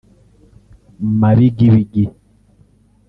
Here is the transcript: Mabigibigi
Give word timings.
Mabigibigi 1.21 2.03